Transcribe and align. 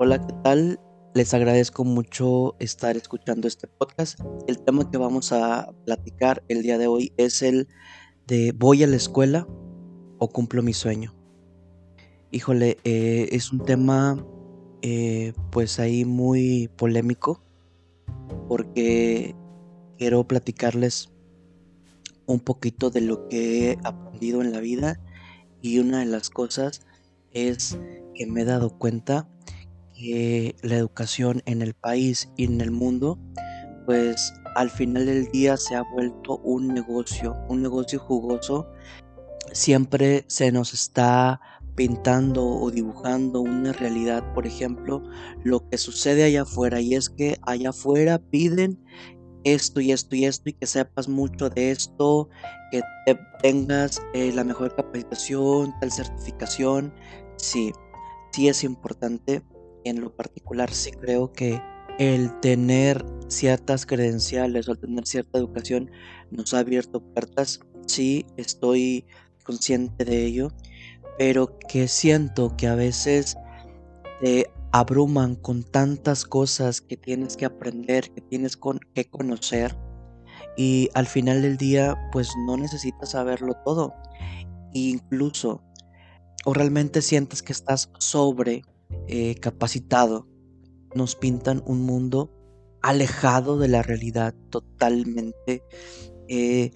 Hola, 0.00 0.24
¿qué 0.24 0.32
tal? 0.44 0.78
Les 1.12 1.34
agradezco 1.34 1.84
mucho 1.84 2.54
estar 2.60 2.96
escuchando 2.96 3.48
este 3.48 3.66
podcast. 3.66 4.20
El 4.46 4.60
tema 4.60 4.88
que 4.88 4.96
vamos 4.96 5.32
a 5.32 5.72
platicar 5.86 6.44
el 6.46 6.62
día 6.62 6.78
de 6.78 6.86
hoy 6.86 7.12
es 7.16 7.42
el 7.42 7.66
de 8.28 8.52
¿voy 8.52 8.84
a 8.84 8.86
la 8.86 8.94
escuela 8.94 9.48
o 10.18 10.28
cumplo 10.28 10.62
mi 10.62 10.72
sueño? 10.72 11.16
Híjole, 12.30 12.78
eh, 12.84 13.30
es 13.32 13.50
un 13.52 13.64
tema 13.64 14.24
eh, 14.82 15.32
pues 15.50 15.80
ahí 15.80 16.04
muy 16.04 16.70
polémico 16.76 17.42
porque 18.46 19.34
quiero 19.96 20.28
platicarles 20.28 21.10
un 22.26 22.38
poquito 22.38 22.90
de 22.90 23.00
lo 23.00 23.26
que 23.26 23.72
he 23.72 23.78
aprendido 23.82 24.42
en 24.42 24.52
la 24.52 24.60
vida 24.60 25.00
y 25.60 25.80
una 25.80 25.98
de 25.98 26.06
las 26.06 26.30
cosas 26.30 26.82
es 27.32 27.80
que 28.14 28.26
me 28.28 28.42
he 28.42 28.44
dado 28.44 28.78
cuenta 28.78 29.28
que 29.98 30.54
la 30.62 30.76
educación 30.76 31.42
en 31.46 31.62
el 31.62 31.74
país 31.74 32.30
y 32.36 32.44
en 32.44 32.60
el 32.60 32.70
mundo 32.70 33.18
pues 33.88 34.34
al 34.54 34.68
final 34.68 35.06
del 35.06 35.30
día 35.30 35.56
se 35.56 35.74
ha 35.74 35.82
vuelto 35.82 36.36
un 36.44 36.68
negocio, 36.68 37.34
un 37.48 37.62
negocio 37.62 37.98
jugoso. 37.98 38.68
Siempre 39.52 40.26
se 40.28 40.52
nos 40.52 40.74
está 40.74 41.40
pintando 41.74 42.46
o 42.46 42.70
dibujando 42.70 43.40
una 43.40 43.72
realidad, 43.72 44.34
por 44.34 44.46
ejemplo, 44.46 45.02
lo 45.42 45.66
que 45.70 45.78
sucede 45.78 46.24
allá 46.24 46.42
afuera 46.42 46.82
y 46.82 46.96
es 46.96 47.08
que 47.08 47.38
allá 47.40 47.70
afuera 47.70 48.18
piden 48.18 48.78
esto 49.44 49.80
y 49.80 49.92
esto 49.92 50.14
y 50.14 50.26
esto 50.26 50.50
y 50.50 50.52
que 50.52 50.66
sepas 50.66 51.08
mucho 51.08 51.48
de 51.48 51.70
esto, 51.70 52.28
que 52.70 52.82
tengas 53.40 54.02
eh, 54.12 54.32
la 54.34 54.44
mejor 54.44 54.76
capacitación, 54.76 55.72
tal 55.80 55.90
certificación. 55.90 56.92
Sí, 57.38 57.72
sí 58.32 58.48
es 58.48 58.64
importante. 58.64 59.42
En 59.88 60.02
lo 60.02 60.14
particular 60.14 60.70
sí 60.72 60.90
creo 60.90 61.32
que 61.32 61.62
el 61.98 62.38
tener 62.40 63.06
ciertas 63.28 63.86
credenciales 63.86 64.68
o 64.68 64.72
el 64.72 64.78
tener 64.78 65.06
cierta 65.06 65.38
educación 65.38 65.90
nos 66.30 66.52
ha 66.52 66.58
abierto 66.58 67.00
puertas. 67.00 67.60
Sí, 67.86 68.26
estoy 68.36 69.06
consciente 69.44 70.04
de 70.04 70.26
ello, 70.26 70.52
pero 71.16 71.58
que 71.58 71.88
siento 71.88 72.54
que 72.54 72.66
a 72.66 72.74
veces 72.74 73.38
te 74.20 74.50
abruman 74.72 75.36
con 75.36 75.64
tantas 75.64 76.26
cosas 76.26 76.82
que 76.82 76.98
tienes 76.98 77.38
que 77.38 77.46
aprender, 77.46 78.10
que 78.10 78.20
tienes 78.20 78.58
que 78.94 79.06
conocer 79.06 79.74
y 80.58 80.90
al 80.92 81.06
final 81.06 81.40
del 81.40 81.56
día 81.56 81.96
pues 82.12 82.28
no 82.46 82.58
necesitas 82.58 83.12
saberlo 83.12 83.54
todo. 83.64 83.94
incluso 84.74 85.62
o 86.44 86.52
realmente 86.52 87.00
sientes 87.00 87.42
que 87.42 87.52
estás 87.52 87.90
sobre 87.98 88.62
eh, 89.06 89.34
capacitado, 89.36 90.28
nos 90.94 91.16
pintan 91.16 91.62
un 91.66 91.82
mundo 91.82 92.32
alejado 92.82 93.58
de 93.58 93.68
la 93.68 93.82
realidad 93.82 94.34
totalmente. 94.50 95.62
Eh, 96.28 96.72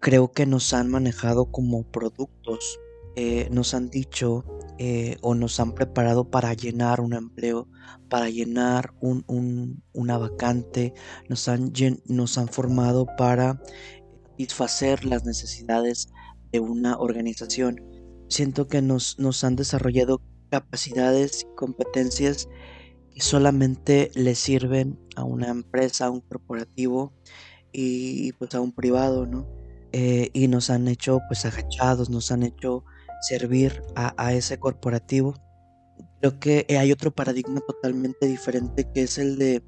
creo 0.00 0.32
que 0.32 0.46
nos 0.46 0.72
han 0.74 0.88
manejado 0.88 1.50
como 1.50 1.84
productos, 1.90 2.80
eh, 3.16 3.48
nos 3.50 3.74
han 3.74 3.90
dicho 3.90 4.44
o 5.22 5.34
nos 5.34 5.58
han 5.58 5.74
preparado 5.74 6.30
para 6.30 6.54
llenar 6.54 7.00
un 7.00 7.12
empleo, 7.12 7.68
para 8.08 8.30
llenar 8.30 8.94
un, 9.00 9.82
una 9.92 10.18
vacante, 10.18 10.94
nos 11.28 11.48
han, 11.48 11.72
nos 12.06 12.38
han 12.38 12.46
formado 12.46 13.06
para 13.16 13.60
satisfacer 14.38 15.04
las 15.04 15.24
necesidades 15.24 16.08
de 16.52 16.60
una 16.60 16.96
organización. 16.96 17.82
Siento 18.28 18.68
que 18.68 18.82
nos, 18.82 19.18
nos 19.18 19.42
han 19.42 19.56
desarrollado 19.56 20.20
capacidades 20.48 21.42
y 21.42 21.54
competencias 21.56 22.48
que 23.14 23.20
solamente 23.20 24.10
le 24.14 24.34
sirven 24.34 24.98
a 25.16 25.24
una 25.24 25.48
empresa, 25.48 26.06
a 26.06 26.10
un 26.10 26.20
corporativo 26.20 27.12
y 27.72 28.32
pues 28.32 28.54
a 28.54 28.60
un 28.60 28.72
privado, 28.72 29.26
¿no? 29.26 29.46
Eh, 29.92 30.30
y 30.32 30.48
nos 30.48 30.70
han 30.70 30.86
hecho 30.88 31.20
pues 31.28 31.44
agachados, 31.44 32.10
nos 32.10 32.30
han 32.30 32.42
hecho 32.42 32.84
servir 33.22 33.82
a, 33.96 34.32
ese 34.32 34.58
corporativo. 34.58 35.34
Creo 36.20 36.38
que 36.38 36.66
hay 36.78 36.92
otro 36.92 37.14
paradigma 37.14 37.60
totalmente 37.66 38.26
diferente 38.26 38.90
que 38.92 39.02
es 39.02 39.18
el 39.18 39.38
de 39.38 39.62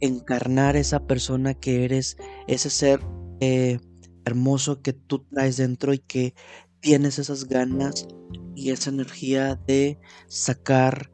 encarnar 0.00 0.76
esa 0.76 1.06
persona 1.06 1.54
que 1.54 1.84
eres, 1.84 2.16
ese 2.48 2.70
ser 2.70 3.00
eh, 3.40 3.78
hermoso 4.24 4.82
que 4.82 4.92
tú 4.92 5.24
traes 5.30 5.56
dentro 5.56 5.94
y 5.94 5.98
que 5.98 6.34
tienes 6.80 7.18
esas 7.18 7.44
ganas 7.44 8.08
y 8.54 8.70
esa 8.70 8.90
energía 8.90 9.56
de 9.66 9.98
sacar 10.26 11.10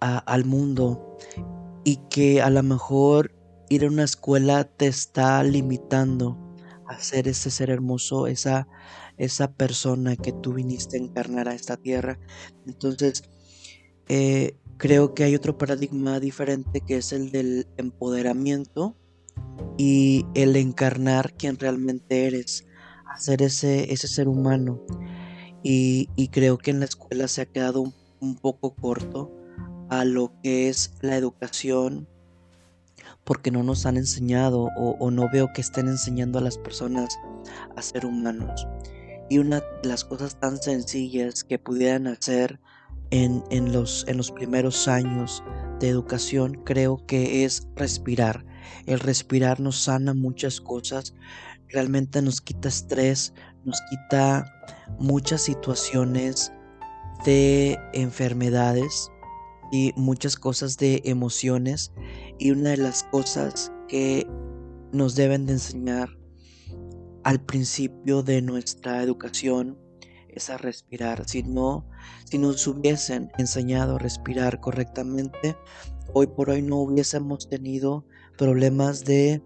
al 0.00 0.44
mundo 0.44 1.16
y 1.84 1.96
que 2.08 2.40
a 2.40 2.50
lo 2.50 2.62
mejor 2.62 3.34
ir 3.68 3.84
a 3.84 3.88
una 3.88 4.04
escuela 4.04 4.64
te 4.64 4.86
está 4.86 5.42
limitando 5.42 6.38
a 6.86 6.98
ser 7.00 7.28
ese 7.28 7.50
ser 7.50 7.70
hermoso, 7.70 8.26
esa 8.26 8.68
esa 9.18 9.52
persona 9.52 10.16
que 10.16 10.32
tú 10.32 10.54
viniste 10.54 10.96
a 10.96 11.00
encarnar 11.00 11.48
a 11.48 11.54
esta 11.54 11.76
tierra. 11.76 12.18
Entonces, 12.66 13.24
eh, 14.08 14.56
creo 14.78 15.12
que 15.12 15.24
hay 15.24 15.34
otro 15.34 15.58
paradigma 15.58 16.20
diferente 16.20 16.80
que 16.80 16.98
es 16.98 17.12
el 17.12 17.30
del 17.30 17.66
empoderamiento 17.76 18.96
y 19.76 20.24
el 20.34 20.56
encarnar 20.56 21.34
quien 21.34 21.58
realmente 21.58 22.26
eres, 22.26 22.64
hacer 23.12 23.42
ese, 23.42 23.92
ese 23.92 24.08
ser 24.08 24.28
humano. 24.28 24.80
Y, 25.62 26.28
creo 26.28 26.58
que 26.58 26.70
en 26.70 26.80
la 26.80 26.86
escuela 26.86 27.28
se 27.28 27.42
ha 27.42 27.46
quedado 27.46 27.92
un, 28.20 28.36
poco 28.36 28.74
corto 28.74 29.30
a 29.88 30.04
lo 30.04 30.32
que 30.42 30.68
es 30.68 30.94
la 31.00 31.16
educación 31.16 32.06
porque 33.24 33.50
no 33.50 33.62
nos 33.62 33.84
han 33.84 33.96
enseñado 33.96 34.70
o, 34.76 35.10
no 35.10 35.28
veo 35.30 35.52
que 35.54 35.60
estén 35.60 35.88
enseñando 35.88 36.38
a 36.38 36.42
las 36.42 36.56
personas 36.56 37.18
a 37.76 37.82
ser 37.82 38.06
humanos. 38.06 38.66
Y 39.28 39.38
una 39.38 39.60
de 39.60 39.88
las 39.88 40.04
cosas 40.04 40.40
tan 40.40 40.56
sencillas 40.56 41.44
que 41.44 41.58
pudieran 41.58 42.06
hacer 42.06 42.58
en, 43.10 43.72
los, 43.72 44.06
en 44.08 44.16
los 44.16 44.30
primeros 44.30 44.88
años 44.88 45.42
de 45.80 45.88
educación 45.88 46.62
creo 46.64 47.04
que 47.06 47.44
es 47.44 47.68
respirar. 47.76 48.44
El 48.86 49.00
respirar 49.00 49.60
nos 49.60 49.76
sana 49.82 50.14
muchas 50.14 50.60
cosas, 50.60 51.14
realmente 51.68 52.22
nos 52.22 52.40
quita 52.40 52.68
estrés, 52.68 53.34
nos 53.64 53.80
quita 53.90 54.44
muchas 54.98 55.42
situaciones 55.42 56.52
de 57.24 57.78
enfermedades 57.92 59.10
y 59.72 59.92
muchas 59.96 60.36
cosas 60.36 60.76
de 60.76 61.02
emociones. 61.04 61.92
Y 62.38 62.50
una 62.50 62.70
de 62.70 62.78
las 62.78 63.04
cosas 63.04 63.72
que 63.88 64.26
nos 64.92 65.14
deben 65.14 65.46
de 65.46 65.54
enseñar 65.54 66.08
al 67.24 67.40
principio 67.44 68.22
de 68.22 68.40
nuestra 68.40 69.02
educación 69.02 69.78
es 70.28 70.50
a 70.50 70.56
respirar. 70.56 71.28
Si 71.28 71.44
si 72.24 72.38
nos 72.38 72.66
hubiesen 72.66 73.30
enseñado 73.38 73.96
a 73.96 73.98
respirar 73.98 74.60
correctamente, 74.60 75.56
hoy 76.14 76.28
por 76.28 76.50
hoy 76.50 76.62
no 76.62 76.76
hubiésemos 76.76 77.48
tenido 77.48 78.06
problemas 78.36 79.04
de 79.04 79.42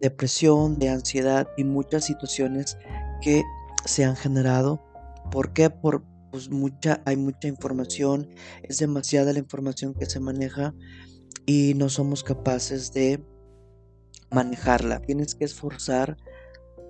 depresión, 0.00 0.78
de 0.78 0.90
ansiedad 0.90 1.48
y 1.56 1.64
muchas 1.64 2.04
situaciones 2.04 2.78
que 3.20 3.42
se 3.84 4.04
han 4.04 4.16
generado. 4.16 4.82
¿Por 5.30 5.52
qué? 5.52 5.70
Por 5.70 6.04
pues 6.30 6.50
mucha, 6.50 7.00
hay 7.06 7.16
mucha 7.16 7.46
información, 7.46 8.28
es 8.64 8.78
demasiada 8.78 9.32
la 9.32 9.38
información 9.38 9.94
que 9.94 10.06
se 10.06 10.18
maneja 10.18 10.74
y 11.46 11.74
no 11.74 11.88
somos 11.88 12.24
capaces 12.24 12.92
de 12.92 13.24
manejarla. 14.32 15.00
Tienes 15.00 15.36
que 15.36 15.44
esforzar 15.44 16.16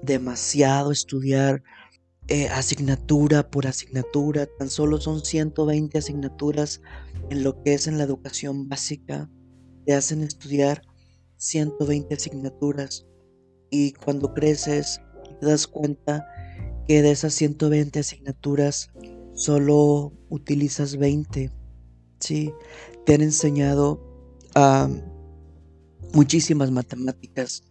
demasiado 0.03 0.93
estudiar 0.93 1.63
eh, 2.29 2.49
asignatura 2.49 3.51
por 3.51 3.67
asignatura, 3.67 4.47
tan 4.59 4.71
solo 4.71 4.99
son 4.99 5.23
120 5.23 5.99
asignaturas 5.99 6.81
en 7.29 7.45
lo 7.45 7.63
que 7.63 7.75
es 7.75 7.87
en 7.87 7.99
la 7.99 8.05
educación 8.05 8.69
básica, 8.69 9.29
te 9.85 9.95
hacen 9.95 10.23
estudiar 10.23 10.81
120 11.45 12.15
asignaturas 12.15 13.07
y 13.71 13.93
cuando 13.93 14.33
creces 14.35 15.01
te 15.41 15.47
das 15.47 15.67
cuenta 15.67 16.27
que 16.87 17.03
de 17.03 17.11
esas 17.11 17.35
120 17.35 17.99
asignaturas 17.99 18.91
solo 19.35 20.13
utilizas 20.29 20.97
20. 20.97 21.51
Sí, 22.21 22.53
te 23.05 23.15
han 23.15 23.23
enseñado 23.23 24.01
muchísimas 26.13 26.71
matemáticas, 26.71 27.65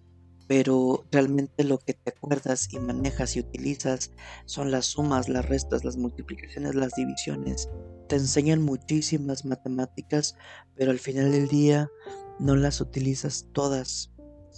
pero 0.48 1.06
realmente 1.12 1.64
lo 1.64 1.80
que 1.80 1.94
te 1.94 2.12
acuerdas 2.12 2.68
y 2.72 2.80
manejas 2.80 3.36
y 3.38 3.40
utilizas 3.40 4.12
son 4.46 4.72
las 4.72 4.88
sumas, 4.88 5.30
las 5.30 5.48
restas, 5.48 5.86
las 5.86 5.96
multiplicaciones, 5.96 6.76
las 6.76 6.94
divisiones. 6.96 7.70
Te 8.10 8.18
enseñan 8.18 8.62
muchísimas 8.62 9.46
matemáticas, 9.46 10.36
pero 10.76 10.92
al 10.92 11.00
final 11.00 11.32
del 11.32 11.48
día 11.48 11.90
no 12.40 12.56
las 12.56 12.82
utilizas 12.82 13.48
todas 13.54 14.12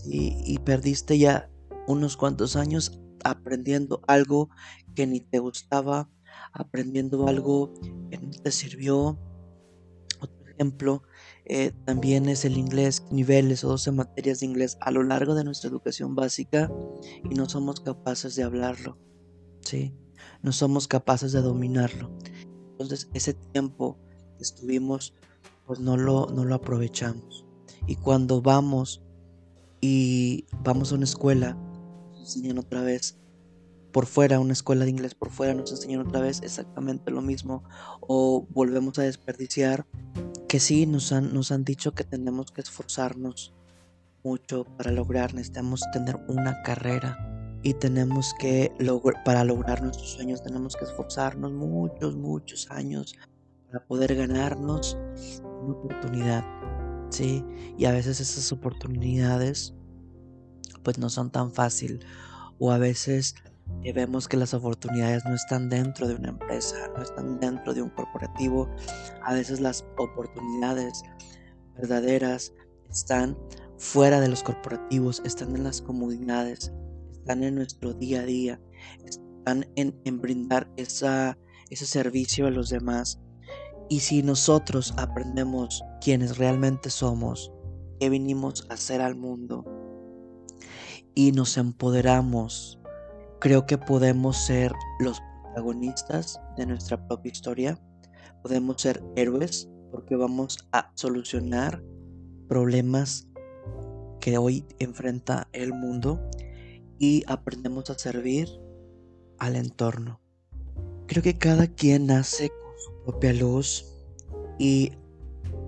y 0.07 0.59
perdiste 0.59 1.17
ya 1.17 1.49
unos 1.87 2.17
cuantos 2.17 2.55
años 2.55 2.99
aprendiendo 3.23 4.01
algo 4.07 4.49
que 4.93 5.07
ni 5.07 5.19
te 5.19 5.39
gustaba, 5.39 6.09
aprendiendo 6.53 7.27
algo 7.27 7.73
que 8.09 8.17
no 8.17 8.31
te 8.31 8.51
sirvió. 8.51 9.19
Otro 10.21 10.47
ejemplo 10.47 11.03
eh, 11.45 11.71
también 11.85 12.29
es 12.29 12.45
el 12.45 12.57
inglés, 12.57 13.03
niveles 13.11 13.63
o 13.63 13.69
12 13.69 13.91
materias 13.91 14.39
de 14.39 14.45
inglés 14.45 14.77
a 14.79 14.91
lo 14.91 15.03
largo 15.03 15.33
de 15.35 15.43
nuestra 15.43 15.69
educación 15.69 16.15
básica 16.15 16.71
y 17.29 17.35
no 17.35 17.49
somos 17.49 17.79
capaces 17.79 18.35
de 18.35 18.43
hablarlo, 18.43 18.97
¿sí? 19.61 19.93
No 20.41 20.51
somos 20.51 20.87
capaces 20.87 21.31
de 21.31 21.41
dominarlo. 21.41 22.11
Entonces 22.71 23.09
ese 23.13 23.33
tiempo 23.33 23.97
que 24.37 24.43
estuvimos, 24.43 25.13
pues 25.65 25.79
no 25.79 25.97
lo, 25.97 26.27
no 26.27 26.45
lo 26.45 26.55
aprovechamos. 26.55 27.44
Y 27.87 27.95
cuando 27.95 28.41
vamos 28.41 29.01
y 29.81 30.45
vamos 30.63 30.91
a 30.91 30.95
una 30.95 31.05
escuela, 31.05 31.57
nos 32.11 32.19
enseñan 32.19 32.57
otra 32.57 32.81
vez 32.81 33.17
por 33.91 34.07
fuera, 34.07 34.39
una 34.39 34.53
escuela 34.53 34.83
de 34.83 34.91
inglés 34.91 35.15
por 35.15 35.29
fuera, 35.29 35.53
nos 35.53 35.71
enseñan 35.71 36.01
otra 36.01 36.19
vez 36.19 36.41
exactamente 36.43 37.11
lo 37.11 37.21
mismo. 37.21 37.63
O 38.01 38.45
volvemos 38.49 38.99
a 38.99 39.03
desperdiciar 39.03 39.85
que 40.47 40.59
sí, 40.59 40.85
nos 40.85 41.11
han, 41.11 41.33
nos 41.33 41.51
han 41.51 41.63
dicho 41.63 41.93
que 41.93 42.03
tenemos 42.03 42.51
que 42.51 42.61
esforzarnos 42.61 43.53
mucho 44.23 44.65
para 44.77 44.91
lograr, 44.91 45.33
necesitamos 45.33 45.83
tener 45.93 46.17
una 46.27 46.61
carrera 46.63 47.35
y 47.65 47.73
tenemos 47.73 48.33
que, 48.39 48.71
para 49.23 49.43
lograr 49.43 49.81
nuestros 49.81 50.11
sueños, 50.11 50.43
tenemos 50.43 50.75
que 50.75 50.85
esforzarnos 50.85 51.51
muchos, 51.51 52.15
muchos 52.15 52.69
años 52.69 53.15
para 53.67 53.83
poder 53.85 54.15
ganarnos 54.15 54.97
una 55.63 55.73
oportunidad, 55.73 56.43
¿sí? 57.09 57.43
Y 57.77 57.85
a 57.85 57.91
veces 57.91 58.19
esas 58.19 58.51
oportunidades 58.51 59.73
pues 60.83 60.97
no 60.99 61.09
son 61.09 61.31
tan 61.31 61.51
fácil 61.51 62.05
o 62.59 62.71
a 62.71 62.77
veces 62.77 63.35
vemos 63.93 64.27
que 64.27 64.37
las 64.37 64.53
oportunidades 64.53 65.25
no 65.25 65.35
están 65.35 65.69
dentro 65.69 66.07
de 66.07 66.15
una 66.15 66.29
empresa, 66.29 66.75
no 66.95 67.03
están 67.03 67.39
dentro 67.39 67.73
de 67.73 67.81
un 67.81 67.89
corporativo. 67.89 68.69
A 69.23 69.33
veces 69.33 69.59
las 69.59 69.85
oportunidades 69.97 71.03
verdaderas 71.75 72.53
están 72.89 73.37
fuera 73.77 74.21
de 74.21 74.29
los 74.29 74.43
corporativos, 74.43 75.21
están 75.25 75.55
en 75.55 75.63
las 75.63 75.81
comunidades, 75.81 76.71
están 77.11 77.43
en 77.43 77.55
nuestro 77.55 77.93
día 77.93 78.21
a 78.21 78.25
día, 78.25 78.61
están 79.05 79.65
en, 79.75 80.21
brindar 80.21 80.71
ese 80.77 81.35
servicio 81.69 82.47
a 82.47 82.51
los 82.51 82.69
demás. 82.69 83.19
Y 83.89 83.99
si 83.99 84.23
nosotros 84.23 84.93
aprendemos 84.97 85.83
quienes 86.01 86.37
realmente 86.37 86.89
somos, 86.89 87.51
qué 87.99 88.09
vinimos 88.09 88.65
a 88.69 88.73
hacer 88.73 89.01
al 89.01 89.15
mundo, 89.15 89.63
y 91.13 91.31
nos 91.31 91.57
empoderamos, 91.57 92.79
creo 93.39 93.65
que 93.65 93.77
podemos 93.77 94.37
ser 94.37 94.73
los 94.99 95.21
protagonistas 95.43 96.39
de 96.57 96.65
nuestra 96.65 97.07
propia 97.07 97.31
historia, 97.31 97.79
podemos 98.41 98.81
ser 98.81 99.01
héroes 99.15 99.69
porque 99.91 100.15
vamos 100.15 100.57
a 100.73 100.91
solucionar 100.95 101.81
problemas 102.49 103.27
que 104.19 104.37
hoy 104.37 104.65
enfrenta 104.79 105.47
el 105.53 105.73
mundo 105.73 106.19
y 106.99 107.23
aprendemos 107.27 107.89
a 107.89 107.97
servir 107.97 108.49
al 109.39 109.55
entorno. 109.55 110.19
Creo 111.07 111.23
que 111.23 111.37
cada 111.37 111.67
quien 111.67 112.07
nace 112.07 112.51
propia 113.05 113.33
luz 113.33 113.85
y, 114.59 114.91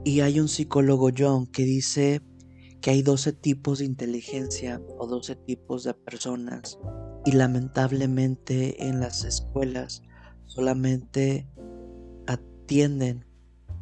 y 0.04 0.22
hay 0.22 0.40
un 0.40 0.48
psicólogo 0.48 1.10
John 1.16 1.48
que 1.48 1.64
dice 1.64 2.22
que 2.82 2.92
hay 2.92 3.02
12 3.02 3.34
tipos 3.34 3.80
de 3.80 3.86
inteligencia 3.86 4.82
o 4.98 5.08
12 5.08 5.36
tipos 5.36 5.84
de 5.84 5.94
personas 5.94 6.80
y 7.26 7.32
lamentablemente 7.32 8.88
en 8.88 9.00
las 9.00 9.24
escuelas 9.24 10.02
solamente 10.46 11.48
atienden 12.26 13.26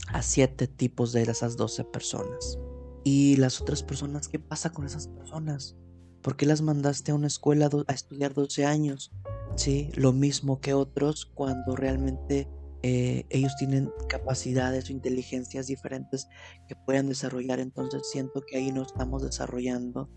a 0.08 0.22
7 0.22 0.68
tipos 0.68 1.14
de 1.14 1.24
esas 1.24 1.58
12 1.58 1.84
personas. 1.86 2.60
Y 3.04 3.36
las 3.38 3.62
otras 3.62 3.84
personas, 3.84 4.28
¿qué 4.28 4.40
pasa 4.40 4.72
con 4.72 4.86
esas 4.86 5.08
personas? 5.08 5.76
¿Por 6.22 6.36
qué 6.36 6.48
las 6.48 6.62
mandaste 6.62 7.12
a 7.12 7.16
una 7.16 7.28
escuela 7.28 7.70
a 7.88 7.94
estudiar 7.94 8.34
12 8.34 8.66
años? 8.66 9.12
Sí, 9.56 9.92
lo 9.96 10.12
mismo 10.12 10.60
que 10.60 10.74
otros 10.74 11.28
cuando 11.28 11.76
realmente 11.76 12.50
eh, 12.88 13.26
ellos 13.32 13.56
tienen 13.56 13.92
capacidades 14.08 14.92
o 14.92 14.94
inteligencias 14.94 15.66
diferentes 15.66 16.28
que 16.68 16.76
puedan 16.76 17.10
desarrollar. 17.10 17.60
Entonces 17.60 18.08
siento 18.12 18.44
que 18.46 18.58
ahí 18.58 18.72
no 18.72 18.84
estamos 18.84 19.24
desarrollando 19.24 20.08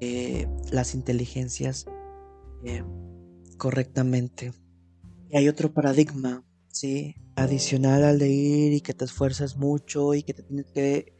eh, 0.00 0.48
las 0.70 0.94
inteligencias 0.94 1.84
eh, 2.64 2.82
correctamente. 3.58 4.52
Y 5.28 5.36
hay 5.36 5.48
otro 5.50 5.74
paradigma, 5.74 6.46
¿sí? 6.68 7.14
Adicional 7.36 8.04
al 8.04 8.18
de 8.18 8.30
ir 8.30 8.72
y 8.72 8.80
que 8.80 8.94
te 8.94 9.04
esfuerzas 9.04 9.58
mucho 9.58 10.14
y 10.14 10.22
que 10.22 10.32
te 10.32 10.44
tienes 10.44 10.72
que 10.72 11.14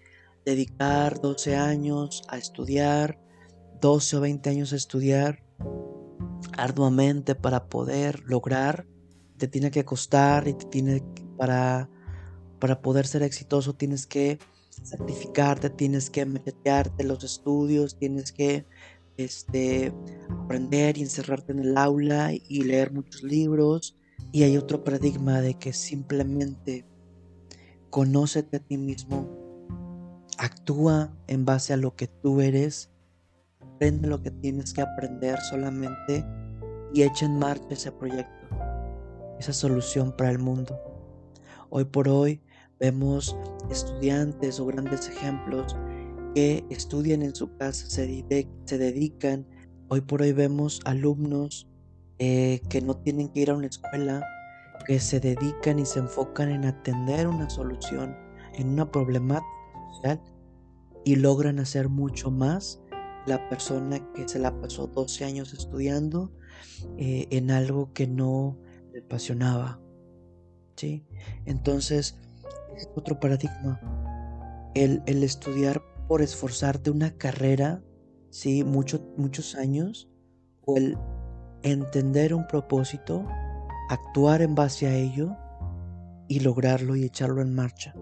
dedicar 0.46 1.20
12 1.20 1.54
años 1.54 2.22
a 2.28 2.38
estudiar 2.38 3.20
12 3.82 4.16
o 4.16 4.20
20 4.22 4.48
años 4.48 4.72
a 4.72 4.76
estudiar 4.76 5.44
arduamente 6.56 7.34
para 7.34 7.68
poder 7.68 8.22
lograr, 8.24 8.86
te 9.42 9.48
tiene 9.48 9.72
que 9.72 9.84
costar 9.84 10.46
y 10.46 10.54
te 10.54 10.66
tiene 10.66 11.02
para 11.36 11.88
para 12.60 12.80
poder 12.80 13.08
ser 13.08 13.24
exitoso 13.24 13.74
tienes 13.74 14.06
que 14.06 14.38
sacrificarte, 14.70 15.68
tienes 15.68 16.10
que 16.10 16.24
meterte 16.24 17.02
los 17.02 17.24
estudios, 17.24 17.98
tienes 17.98 18.30
que 18.30 18.66
este, 19.16 19.92
aprender 20.30 20.96
y 20.96 21.02
encerrarte 21.02 21.50
en 21.50 21.58
el 21.58 21.76
aula 21.76 22.30
y 22.32 22.62
leer 22.62 22.92
muchos 22.92 23.24
libros. 23.24 23.96
Y 24.30 24.44
hay 24.44 24.56
otro 24.56 24.84
paradigma 24.84 25.40
de 25.40 25.54
que 25.54 25.72
simplemente 25.72 26.86
conócete 27.90 28.58
a 28.58 28.60
ti 28.60 28.78
mismo, 28.78 29.28
actúa 30.38 31.12
en 31.26 31.44
base 31.44 31.72
a 31.72 31.76
lo 31.76 31.96
que 31.96 32.06
tú 32.06 32.40
eres 32.40 32.92
aprende 33.60 34.06
lo 34.06 34.22
que 34.22 34.30
tienes 34.30 34.72
que 34.72 34.82
aprender 34.82 35.40
solamente 35.40 36.24
y 36.94 37.02
echa 37.02 37.26
en 37.26 37.40
marcha 37.40 37.66
ese 37.70 37.90
proyecto, 37.90 38.41
esa 39.38 39.52
solución 39.52 40.12
para 40.16 40.30
el 40.30 40.38
mundo. 40.38 40.78
Hoy 41.70 41.84
por 41.84 42.08
hoy 42.08 42.42
vemos 42.78 43.36
estudiantes 43.70 44.60
o 44.60 44.66
grandes 44.66 45.08
ejemplos 45.08 45.76
que 46.34 46.64
estudian 46.70 47.22
en 47.22 47.34
su 47.34 47.54
casa, 47.56 47.88
se, 47.88 48.24
se 48.64 48.78
dedican. 48.78 49.46
Hoy 49.88 50.00
por 50.00 50.22
hoy 50.22 50.32
vemos 50.32 50.80
alumnos 50.84 51.68
eh, 52.18 52.60
que 52.68 52.80
no 52.80 52.96
tienen 52.96 53.28
que 53.28 53.40
ir 53.40 53.50
a 53.50 53.56
una 53.56 53.66
escuela, 53.66 54.24
que 54.86 55.00
se 55.00 55.20
dedican 55.20 55.78
y 55.78 55.86
se 55.86 55.98
enfocan 55.98 56.50
en 56.50 56.64
atender 56.64 57.26
una 57.26 57.48
solución, 57.50 58.16
en 58.54 58.68
una 58.70 58.90
problemática 58.90 59.48
social 59.94 60.20
y 61.04 61.16
logran 61.16 61.58
hacer 61.58 61.88
mucho 61.88 62.30
más 62.30 62.80
la 63.26 63.48
persona 63.48 64.00
que 64.12 64.28
se 64.28 64.38
la 64.38 64.60
pasó 64.60 64.86
12 64.86 65.24
años 65.24 65.52
estudiando 65.52 66.32
eh, 66.96 67.26
en 67.30 67.50
algo 67.50 67.92
que 67.92 68.06
no 68.06 68.58
apasionaba. 69.04 69.80
¿sí? 70.76 71.04
Entonces, 71.46 72.18
es 72.76 72.88
otro 72.94 73.18
paradigma. 73.20 73.80
El, 74.74 75.02
el, 75.06 75.22
estudiar 75.22 75.82
por 76.08 76.22
esforzarte 76.22 76.90
una 76.90 77.16
carrera, 77.16 77.82
¿sí? 78.30 78.64
muchos 78.64 79.54
años, 79.54 80.08
o 80.64 80.76
el 80.76 80.96
entender 81.62 82.34
un 82.34 82.46
propósito, 82.46 83.26
actuar 83.88 84.42
en 84.42 84.54
base 84.54 84.86
a 84.86 84.94
ello 84.94 85.36
y 86.28 86.40
lograrlo 86.40 86.96
y 86.96 87.04
echarlo 87.04 87.42
en 87.42 87.54
marcha. 87.54 87.94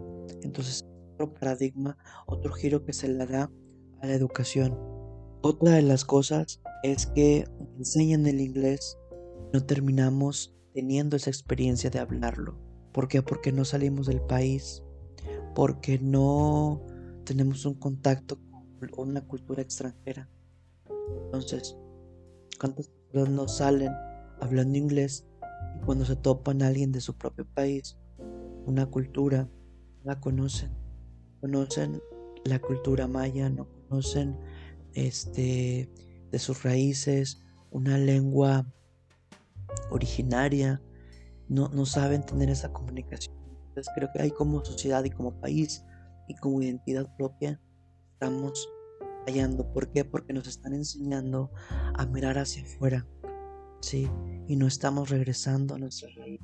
Entonces, 0.43 0.87
otro 1.15 1.35
paradigma, 1.35 1.97
otro 2.27 2.53
giro 2.53 2.85
que 2.85 2.93
se 2.93 3.09
le 3.09 3.27
da 3.27 3.51
a 4.01 4.07
la 4.07 4.15
educación. 4.15 4.79
Otra 5.43 5.73
de 5.73 5.83
las 5.83 6.05
cosas 6.05 6.61
es 6.83 7.07
que 7.07 7.47
enseñan 7.79 8.27
el 8.27 8.41
inglés, 8.41 8.99
no 9.53 9.65
terminamos 9.65 10.55
teniendo 10.73 11.17
esa 11.17 11.31
experiencia 11.31 11.91
de 11.91 11.99
hablarlo. 11.99 12.59
¿Por 12.93 13.09
qué? 13.09 13.23
Porque 13.23 13.53
no 13.53 13.65
salimos 13.65 14.07
del 14.07 14.21
país, 14.21 14.83
porque 15.55 15.99
no 15.99 16.83
tenemos 17.25 17.65
un 17.65 17.75
contacto 17.75 18.39
con 18.91 19.11
una 19.11 19.27
cultura 19.27 19.63
extranjera. 19.63 20.29
Entonces, 21.25 21.77
¿cuántas 22.59 22.89
personas 22.89 23.35
no 23.35 23.49
salen 23.49 23.93
hablando 24.41 24.79
inglés 24.79 25.27
y 25.77 25.85
cuando 25.85 26.05
se 26.05 26.17
topan 26.17 26.63
a 26.63 26.69
alguien 26.69 26.93
de 26.93 27.01
su 27.01 27.17
propio 27.17 27.47
país, 27.47 27.99
una 28.67 28.87
cultura, 28.87 29.49
la 30.03 30.21
conocen? 30.21 30.71
Conocen 31.41 32.01
la 32.45 32.59
cultura 32.59 33.07
maya, 33.07 33.51
no 33.51 33.69
conocen 33.89 34.37
este, 34.95 35.91
de 36.31 36.39
sus 36.39 36.63
raíces, 36.63 37.43
una 37.71 37.99
lengua 37.99 38.67
originaria, 39.91 40.83
no, 41.49 41.69
no 41.69 41.87
saben 41.87 42.25
tener 42.25 42.51
esa 42.51 42.73
comunicación. 42.73 43.37
Entonces 43.69 43.93
creo 43.95 44.09
que 44.13 44.23
hay 44.23 44.31
como 44.31 44.65
sociedad 44.65 45.05
y 45.05 45.11
como 45.11 45.41
país 45.41 45.85
y 46.29 46.35
como 46.37 46.63
identidad 46.63 47.09
propia 47.17 47.61
estamos 48.13 48.69
fallando. 49.25 49.73
¿Por 49.73 49.91
qué? 49.91 50.05
Porque 50.05 50.33
nos 50.33 50.47
están 50.47 50.75
enseñando 50.75 51.51
a 51.95 52.07
mirar 52.07 52.39
hacia 52.39 52.63
afuera, 52.63 53.07
¿sí? 53.81 54.09
Y 54.47 54.57
no 54.57 54.67
estamos 54.67 55.11
regresando 55.11 55.75
a 55.75 55.79
nuestra 55.79 56.09
raíz, 56.17 56.41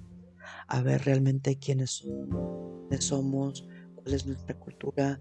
a 0.69 0.81
ver 0.83 1.05
realmente 1.05 1.59
quiénes 1.59 1.91
somos, 1.91 2.89
quiénes 2.89 3.05
somos 3.05 3.69
cuál 3.95 4.15
es 4.15 4.27
nuestra 4.27 4.57
cultura, 4.57 5.19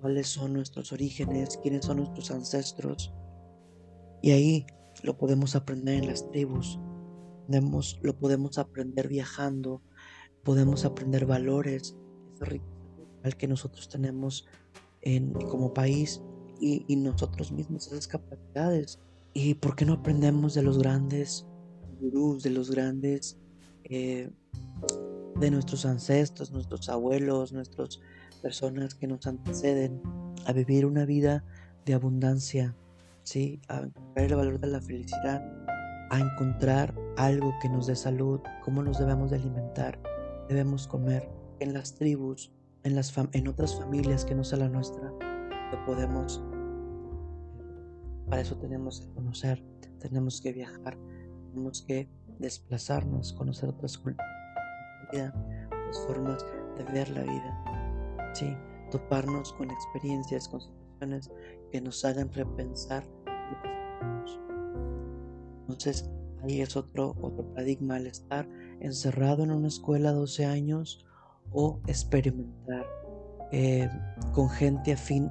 cuáles 0.00 0.28
son 0.28 0.52
nuestros 0.52 0.92
orígenes, 0.92 1.58
quiénes 1.62 1.86
son 1.86 1.96
nuestros 1.98 2.30
ancestros. 2.30 3.12
Y 4.22 4.32
ahí 4.32 4.66
lo 5.02 5.16
podemos 5.16 5.56
aprender 5.56 5.94
en 5.94 6.08
las 6.08 6.28
tribus, 6.30 6.78
lo 8.02 8.18
podemos 8.18 8.58
aprender 8.58 9.08
viajando, 9.08 9.82
podemos 10.44 10.84
aprender 10.84 11.26
valores, 11.26 11.96
esa 12.34 12.44
riqueza 12.44 12.78
al 13.22 13.36
que 13.36 13.48
nosotros 13.48 13.88
tenemos 13.88 14.46
en, 15.02 15.32
como 15.32 15.72
país 15.74 16.22
y, 16.60 16.96
nosotros 16.96 17.52
mismos, 17.52 17.86
esas 17.86 18.08
capacidades. 18.08 18.98
¿Y 19.32 19.54
por 19.54 19.76
qué 19.76 19.84
no 19.84 19.94
aprendemos 19.94 20.54
de 20.54 20.62
los 20.62 20.78
grandes 20.78 21.46
gurús, 22.00 22.42
de 22.42 22.50
los 22.50 22.70
grandes, 22.70 23.38
eh, 23.84 24.30
de 25.36 25.50
nuestros 25.50 25.84
ancestros, 25.84 26.50
nuestros 26.50 26.88
abuelos, 26.88 27.52
nuestras 27.52 28.00
personas 28.42 28.94
que 28.94 29.06
nos 29.06 29.26
anteceden 29.26 30.00
a 30.46 30.52
vivir 30.52 30.84
una 30.84 31.04
vida 31.04 31.44
de 31.84 31.94
abundancia, 31.94 32.76
¿sí? 33.22 33.60
a 33.68 33.80
encontrar 33.80 34.26
el 34.26 34.34
valor 34.34 34.60
de 34.60 34.66
la 34.66 34.80
felicidad, 34.80 35.42
a 36.10 36.18
encontrar 36.18 36.94
algo 37.16 37.52
que 37.60 37.68
nos 37.68 37.86
dé 37.86 37.96
salud, 37.96 38.40
cómo 38.64 38.82
nos 38.82 38.98
debemos 38.98 39.30
de 39.30 39.36
alimentar, 39.36 40.00
debemos 40.48 40.86
comer. 40.86 41.28
En 41.60 41.74
las 41.74 41.94
tribus, 41.94 42.52
en, 42.84 42.94
las 42.94 43.12
en 43.32 43.48
otras 43.48 43.76
familias 43.76 44.24
que 44.24 44.34
no 44.34 44.44
sea 44.44 44.58
la 44.58 44.68
nuestra, 44.68 45.12
lo 45.72 45.84
podemos. 45.84 46.42
Para 48.28 48.42
eso 48.42 48.56
tenemos 48.58 49.00
que 49.00 49.12
conocer, 49.14 49.64
tenemos 49.98 50.40
que 50.40 50.52
viajar, 50.52 50.96
tenemos 51.50 51.82
que 51.82 52.08
desplazarnos, 52.38 53.32
conocer 53.32 53.70
otras 53.70 53.98
culturas, 53.98 54.26
otras 55.10 56.06
formas 56.06 56.46
de 56.76 56.84
ver 56.92 57.08
la 57.10 57.22
vida. 57.22 58.30
Sí, 58.34 58.56
toparnos 58.90 59.52
con 59.54 59.70
experiencias, 59.70 60.48
con 60.48 60.60
situaciones 60.60 61.30
que 61.72 61.80
nos 61.80 62.04
hagan 62.04 62.32
repensar 62.32 63.04
entonces, 65.68 66.08
ahí 66.42 66.62
es 66.62 66.76
otro, 66.76 67.14
otro 67.20 67.44
paradigma 67.52 67.96
al 67.96 68.06
estar 68.06 68.48
encerrado 68.80 69.44
en 69.44 69.50
una 69.50 69.68
escuela 69.68 70.12
12 70.12 70.46
años 70.46 71.04
o 71.52 71.80
experimentar 71.86 72.86
eh, 73.52 73.88
con 74.32 74.48
gente 74.48 74.92
afín 74.92 75.30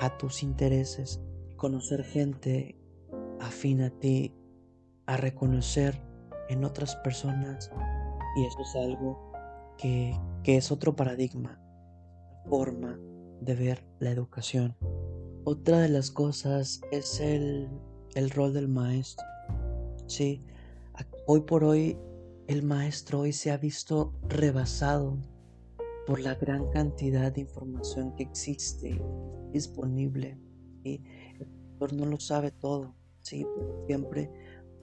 a 0.00 0.16
tus 0.16 0.42
intereses, 0.42 1.20
conocer 1.56 2.02
gente 2.02 2.78
afín 3.40 3.82
a 3.82 3.90
ti, 3.90 4.34
a 5.06 5.18
reconocer 5.18 6.00
en 6.48 6.64
otras 6.64 6.96
personas 6.96 7.70
y 8.36 8.44
eso 8.46 8.58
es 8.62 8.76
algo 8.76 9.32
que, 9.76 10.18
que 10.42 10.56
es 10.56 10.72
otro 10.72 10.96
paradigma, 10.96 11.60
forma 12.48 12.98
de 13.42 13.54
ver 13.54 13.84
la 13.98 14.10
educación. 14.10 14.76
Otra 15.44 15.80
de 15.80 15.90
las 15.90 16.10
cosas 16.10 16.80
es 16.90 17.20
el, 17.20 17.68
el 18.14 18.30
rol 18.30 18.54
del 18.54 18.68
maestro. 18.68 19.26
Sí, 20.06 20.42
hoy 21.26 21.40
por 21.40 21.64
hoy 21.64 21.96
el 22.46 22.62
maestro 22.62 23.20
hoy 23.20 23.32
se 23.32 23.50
ha 23.50 23.56
visto 23.56 24.12
rebasado 24.28 25.16
por 26.06 26.20
la 26.20 26.34
gran 26.34 26.70
cantidad 26.70 27.32
de 27.32 27.40
información 27.40 28.14
que 28.14 28.24
existe 28.24 29.00
disponible. 29.52 30.38
El 30.84 31.00
profesor 31.78 31.92
no 31.94 32.06
lo 32.06 32.20
sabe 32.20 32.50
todo, 32.50 32.94
¿sí? 33.22 33.46
siempre 33.86 34.30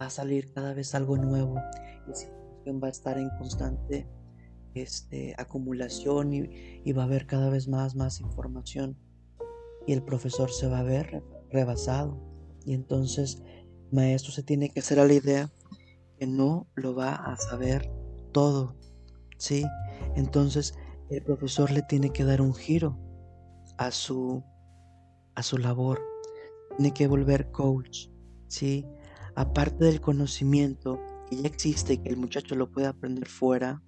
va 0.02 0.08
a 0.08 0.10
salir 0.10 0.52
cada 0.52 0.74
vez 0.74 0.96
algo 0.96 1.18
nuevo 1.18 1.56
y 2.08 2.12
esa 2.12 2.28
información 2.28 2.82
va 2.84 2.88
a 2.88 2.92
estar 2.92 3.18
en 3.20 3.30
constante 3.38 4.08
este, 4.74 5.36
acumulación 5.38 6.34
y, 6.34 6.82
y 6.84 6.94
va 6.94 7.04
a 7.04 7.06
haber 7.06 7.28
cada 7.28 7.50
vez 7.52 7.68
más, 7.68 7.96
más 7.96 8.20
información 8.22 8.98
y 9.86 9.94
el 9.94 10.02
profesor 10.02 10.50
se 10.50 10.68
va 10.68 10.80
a 10.80 10.84
ver 10.84 11.24
rebasado 11.52 12.18
y 12.66 12.74
entonces 12.74 13.44
maestro 13.94 14.32
se 14.32 14.44
tiene 14.44 14.70
que 14.70 14.80
hacer 14.80 15.00
a 15.00 15.06
la 15.06 15.14
idea 15.14 15.52
que 16.20 16.28
no 16.28 16.68
lo 16.76 16.96
va 16.96 17.16
a 17.16 17.38
saber 17.38 17.92
todo, 18.32 18.76
¿sí? 19.38 19.66
Entonces 20.16 20.76
el 21.10 21.24
profesor 21.24 21.72
le 21.72 21.82
tiene 21.82 22.12
que 22.12 22.24
dar 22.24 22.42
un 22.42 22.54
giro 22.54 22.98
a 23.78 23.92
su, 23.92 24.44
a 25.36 25.44
su 25.44 25.58
labor, 25.58 26.02
tiene 26.78 26.94
que 26.94 27.08
volver 27.08 27.52
coach, 27.52 28.08
¿sí? 28.48 28.86
Aparte 29.36 29.86
del 29.86 30.02
conocimiento 30.02 31.00
que 31.30 31.38
ya 31.38 31.48
existe 31.48 31.94
y 31.94 31.98
que 31.98 32.10
el 32.10 32.18
muchacho 32.18 32.56
lo 32.56 32.72
puede 32.72 32.88
aprender 32.88 33.28
fuera, 33.28 33.82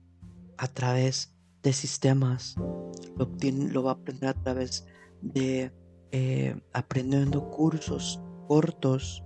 a 0.58 0.68
través 0.68 1.36
de 1.62 1.74
sistemas, 1.74 2.56
lo, 3.18 3.30
lo 3.72 3.84
va 3.84 3.92
a 3.92 3.94
aprender 3.96 4.30
a 4.30 4.34
través 4.34 4.86
de 5.22 5.72
eh, 6.12 6.56
aprendiendo 6.74 7.50
cursos 7.50 8.22
cortos 8.48 9.24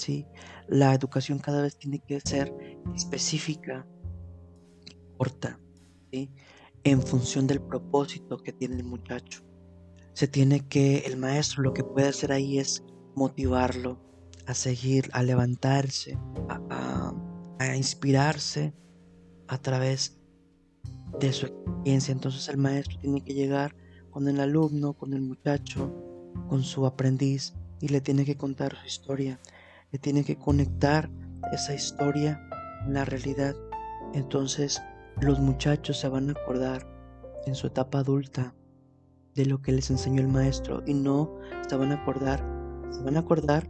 ¿sí? 0.00 0.26
La 0.66 0.94
educación 0.94 1.38
cada 1.38 1.62
vez 1.62 1.76
tiene 1.76 2.00
que 2.00 2.20
ser 2.20 2.52
específica, 2.94 3.86
corta, 5.16 5.60
¿sí? 6.10 6.30
en 6.84 7.02
función 7.02 7.46
del 7.46 7.60
propósito 7.60 8.38
que 8.38 8.52
tiene 8.52 8.76
el 8.76 8.84
muchacho. 8.84 9.42
Se 10.14 10.26
tiene 10.26 10.66
que, 10.66 10.98
el 10.98 11.16
maestro 11.16 11.62
lo 11.62 11.72
que 11.72 11.84
puede 11.84 12.08
hacer 12.08 12.32
ahí 12.32 12.58
es 12.58 12.82
motivarlo 13.14 14.00
a 14.46 14.54
seguir, 14.54 15.10
a 15.12 15.22
levantarse, 15.22 16.18
a, 16.48 17.14
a 17.58 17.76
inspirarse 17.76 18.74
a 19.46 19.58
través 19.58 20.18
de 21.20 21.32
su 21.32 21.46
experiencia. 21.46 22.12
Entonces 22.12 22.48
el 22.48 22.56
maestro 22.56 22.98
tiene 23.00 23.22
que 23.22 23.34
llegar 23.34 23.76
con 24.10 24.26
el 24.28 24.40
alumno, 24.40 24.94
con 24.94 25.12
el 25.12 25.20
muchacho, 25.20 25.92
con 26.48 26.62
su 26.62 26.86
aprendiz 26.86 27.54
y 27.80 27.88
le 27.88 28.00
tiene 28.00 28.24
que 28.24 28.36
contar 28.36 28.76
su 28.76 28.86
historia 28.86 29.40
que 29.90 29.98
tiene 29.98 30.24
que 30.24 30.36
conectar 30.36 31.10
esa 31.52 31.74
historia 31.74 32.40
en 32.86 32.94
la 32.94 33.04
realidad. 33.04 33.54
Entonces 34.14 34.82
los 35.20 35.38
muchachos 35.40 35.98
se 35.98 36.08
van 36.08 36.30
a 36.30 36.32
acordar 36.32 36.86
en 37.46 37.54
su 37.54 37.66
etapa 37.66 37.98
adulta 37.98 38.54
de 39.34 39.46
lo 39.46 39.60
que 39.62 39.72
les 39.72 39.90
enseñó 39.90 40.20
el 40.20 40.28
maestro 40.28 40.82
y 40.86 40.94
no 40.94 41.36
se 41.68 41.76
van 41.76 41.92
a 41.92 41.96
acordar, 41.96 42.40
se 42.90 43.02
van 43.02 43.16
a 43.16 43.20
acordar 43.20 43.68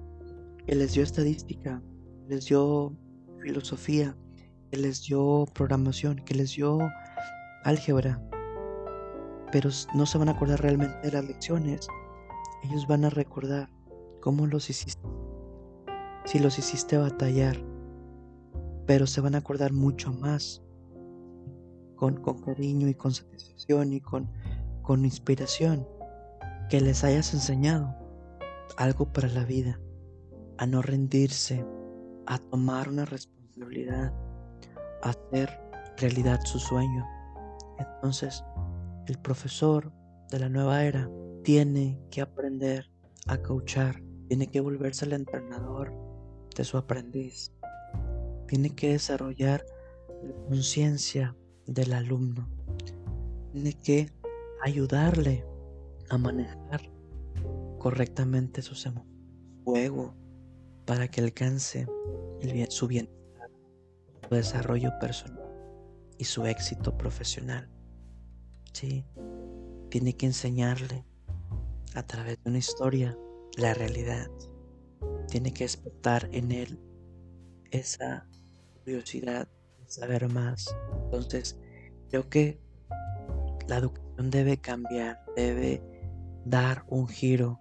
que 0.67 0.75
les 0.75 0.95
dio 0.95 1.03
estadística, 1.03 1.83
les 2.29 2.47
dio 2.47 2.97
filosofía, 3.43 4.17
que 4.71 4.79
les 4.79 5.03
dio 5.03 5.47
programación, 5.55 6.17
que 6.25 6.35
les 6.35 6.55
dio 6.55 6.79
álgebra, 7.65 8.23
pero 9.53 9.71
no 9.95 10.07
se 10.07 10.19
van 10.19 10.29
a 10.29 10.33
acordar 10.33 10.61
realmente 10.61 10.97
de 11.03 11.13
las 11.13 11.25
lecciones. 11.25 11.89
Ellos 12.63 12.87
van 12.87 13.05
a 13.05 13.11
recordar 13.11 13.69
cómo 14.21 14.47
los 14.47 14.71
hiciste 14.71 15.01
si 16.25 16.39
los 16.39 16.59
hiciste 16.59 16.97
batallar, 16.97 17.57
pero 18.87 19.07
se 19.07 19.21
van 19.21 19.35
a 19.35 19.39
acordar 19.39 19.73
mucho 19.73 20.13
más 20.13 20.63
con, 21.97 22.17
con 22.17 22.41
cariño 22.41 22.89
y 22.89 22.95
con 22.95 23.13
satisfacción 23.13 23.93
y 23.93 24.01
con, 24.01 24.31
con 24.83 25.05
inspiración 25.05 25.87
que 26.69 26.81
les 26.81 27.05
hayas 27.05 27.35
enseñado 27.35 27.95
algo 28.77 29.13
para 29.13 29.29
la 29.29 29.45
vida, 29.45 29.81
a 30.59 30.67
no 30.67 30.83
rendirse, 30.83 31.65
a 32.27 32.39
tomar 32.39 32.89
una 32.89 33.05
responsabilidad, 33.05 34.13
a 35.03 35.11
hacer 35.11 35.51
realidad 35.99 36.41
su 36.45 36.59
sueño. 36.59 37.07
Entonces, 37.79 38.45
el 39.07 39.19
profesor 39.19 39.93
de 40.31 40.39
la 40.39 40.49
nueva 40.49 40.85
era 40.85 41.11
tiene 41.43 41.99
que 42.11 42.21
aprender 42.21 42.91
a 43.27 43.39
coachar, 43.39 44.03
tiene 44.29 44.47
que 44.47 44.61
volverse 44.61 45.05
el 45.05 45.13
entrenador 45.13 46.10
de 46.57 46.65
su 46.65 46.77
aprendiz. 46.77 47.53
Tiene 48.47 48.71
que 48.71 48.93
desarrollar 48.93 49.65
la 50.23 50.35
conciencia 50.49 51.37
del 51.67 51.93
alumno. 51.93 52.49
Tiene 53.53 53.73
que 53.75 54.13
ayudarle 54.63 55.45
a 56.09 56.19
manejar 56.19 56.83
correctamente 57.79 58.63
sus 58.63 58.85
emociones, 58.87 59.25
su 59.65 59.77
ego, 59.77 60.15
para 60.85 61.09
que 61.09 61.21
alcance 61.21 61.87
bien, 62.43 62.71
su 62.71 62.87
bienestar, 62.87 63.51
su 64.29 64.35
desarrollo 64.35 64.91
personal 65.01 65.41
y 66.19 66.25
su 66.25 66.45
éxito 66.47 66.97
profesional. 66.97 67.71
Sí, 68.73 69.05
tiene 69.89 70.15
que 70.15 70.27
enseñarle 70.27 71.05
a 71.95 72.03
través 72.05 72.43
de 72.43 72.51
una 72.51 72.59
historia 72.59 73.17
la 73.57 73.75
realidad 73.75 74.29
tiene 75.31 75.53
que 75.53 75.65
despertar 75.65 76.29
en 76.33 76.53
él 76.53 76.79
esa 77.71 78.27
curiosidad 78.85 79.49
de 79.79 79.91
saber 79.91 80.29
más. 80.29 80.75
Entonces, 81.05 81.59
creo 82.09 82.29
que 82.29 82.61
la 83.69 83.79
educación 83.79 84.31
debe 84.31 84.59
cambiar, 84.59 85.25
debe 85.37 85.83
dar 86.45 86.85
un 86.89 87.09
giro, 87.09 87.61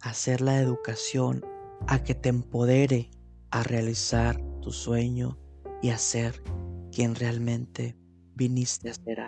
hacer 0.00 0.40
la 0.40 0.60
educación 0.60 1.44
a 1.86 2.02
que 2.02 2.14
te 2.14 2.28
empodere 2.28 3.10
a 3.50 3.62
realizar 3.62 4.40
tu 4.60 4.72
sueño 4.72 5.38
y 5.80 5.90
a 5.90 5.98
ser 5.98 6.42
quien 6.90 7.14
realmente 7.14 7.96
viniste 8.34 8.90
a 8.90 8.94
ser. 8.94 9.18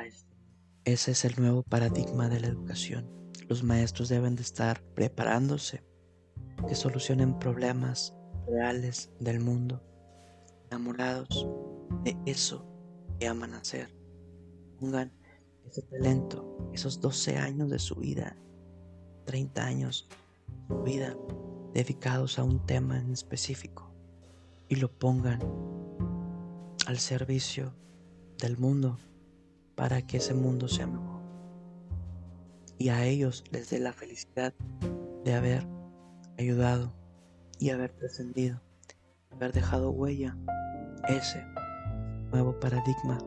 Ese 0.85 1.13
es 1.13 1.25
el 1.25 1.35
nuevo 1.39 1.63
paradigma 1.63 2.29
de 2.29 2.41
la 2.41 2.49
educación. 2.49 3.09
Los 3.49 3.63
maestros 3.63 4.09
deben 4.09 4.35
de 4.35 4.43
estar 4.43 4.83
preparándose, 4.95 5.85
que 6.69 6.75
solucionen 6.75 7.39
problemas 7.39 8.15
reales 8.47 9.11
del 9.21 9.41
mundo, 9.41 9.83
enamorados 10.71 11.49
de 12.05 12.17
eso 12.27 12.67
que 13.19 13.29
aman 13.29 13.55
hacer. 13.55 13.95
Pongan 14.81 15.13
ese 15.67 15.83
talento, 15.83 16.71
esos 16.73 17.01
12 17.01 17.37
años 17.37 17.71
de 17.71 17.79
su 17.79 17.97
vida, 17.97 18.37
30 19.25 19.65
años 19.65 20.09
de 20.49 20.75
su 20.75 20.83
vida 20.83 21.17
dedicados 21.75 22.39
a 22.39 22.45
un 22.45 22.65
tema 22.65 22.99
en 22.99 23.13
específico 23.13 23.93
y 24.69 24.77
lo 24.77 24.91
pongan 24.91 25.41
al 26.87 26.99
servicio 26.99 27.75
del 28.39 28.59
mundo 28.59 28.99
para 29.75 30.03
que 30.03 30.19
ese 30.19 30.35
mundo 30.35 30.69
sea 30.69 30.87
mejor. 30.87 31.21
Y 32.79 32.91
a 32.91 33.05
ellos 33.05 33.45
les 33.51 33.71
dé 33.71 33.79
la 33.79 33.93
felicidad 33.93 34.55
de 35.25 35.35
haber 35.35 35.76
ayudado 36.39 36.93
y 37.59 37.71
haber 37.71 37.93
trascendido, 37.93 38.61
haber 39.31 39.53
dejado 39.53 39.91
huella. 39.91 40.37
Ese 41.09 41.45
nuevo 42.31 42.59
paradigma, 42.59 43.19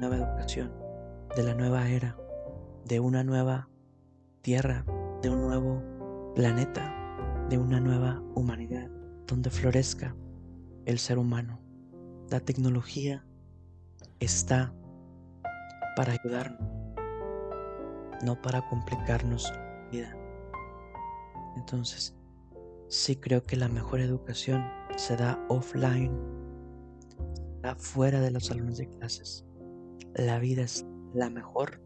nueva 0.00 0.16
educación, 0.16 0.72
de 1.36 1.42
la 1.42 1.54
nueva 1.54 1.88
era, 1.88 2.16
de 2.84 3.00
una 3.00 3.22
nueva 3.22 3.68
tierra, 4.40 4.84
de 5.22 5.30
un 5.30 5.42
nuevo 5.42 5.82
planeta, 6.34 6.92
de 7.48 7.58
una 7.58 7.80
nueva 7.80 8.22
humanidad, 8.34 8.88
donde 9.26 9.50
florezca 9.50 10.14
el 10.86 10.98
ser 10.98 11.18
humano. 11.18 11.60
La 12.30 12.40
tecnología 12.40 13.24
está 14.20 14.72
para 15.96 16.12
ayudarnos, 16.12 16.68
no 18.24 18.40
para 18.40 18.66
complicarnos 18.68 19.50
la 19.50 19.88
vida. 19.90 20.16
Entonces, 21.56 22.15
sí 22.88 23.16
creo 23.16 23.42
que 23.42 23.56
la 23.56 23.68
mejor 23.68 24.00
educación 24.00 24.64
se 24.96 25.16
da 25.16 25.44
offline, 25.48 26.12
da 27.62 27.74
fuera 27.74 28.20
de 28.20 28.30
los 28.30 28.46
salones 28.46 28.78
de 28.78 28.88
clases. 28.88 29.44
La 30.14 30.38
vida 30.38 30.62
es 30.62 30.86
la 31.14 31.30
mejor, 31.30 31.80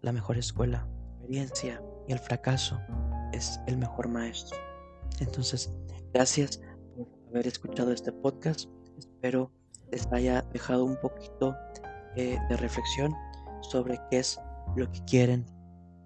la 0.00 0.12
mejor 0.12 0.38
escuela, 0.38 0.88
experiencia 1.18 1.82
y 2.08 2.12
el 2.12 2.18
fracaso 2.18 2.80
es 3.32 3.60
el 3.66 3.76
mejor 3.78 4.08
maestro. 4.08 4.58
Entonces, 5.20 5.70
gracias 6.12 6.60
por 6.96 7.06
haber 7.30 7.46
escuchado 7.46 7.92
este 7.92 8.12
podcast. 8.12 8.68
Espero 8.98 9.50
les 9.90 10.06
haya 10.10 10.42
dejado 10.52 10.84
un 10.84 10.96
poquito 10.96 11.54
eh, 12.16 12.38
de 12.48 12.56
reflexión 12.56 13.14
sobre 13.60 14.00
qué 14.10 14.18
es 14.18 14.40
lo 14.74 14.90
que 14.90 15.04
quieren 15.04 15.46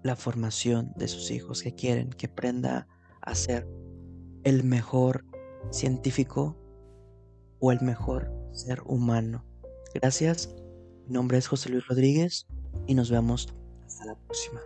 la 0.03 0.15
formación 0.15 0.93
de 0.95 1.07
sus 1.07 1.31
hijos, 1.31 1.63
que 1.63 1.73
quieren 1.73 2.09
que 2.09 2.27
aprenda 2.27 2.87
a 3.21 3.33
ser 3.33 3.67
el 4.47 4.63
mejor 4.63 5.25
científico 5.71 6.55
o 7.59 7.73
el 7.73 7.81
mejor 7.81 8.31
ser 8.53 8.81
humano. 8.85 9.43
Gracias, 9.93 10.55
mi 11.05 11.13
nombre 11.13 11.37
es 11.37 11.47
José 11.47 11.69
Luis 11.69 11.85
Rodríguez 11.85 12.47
y 12.85 12.93
nos 12.93 13.11
vemos 13.11 13.53
hasta 13.85 14.05
la 14.05 14.15
próxima. 14.15 14.61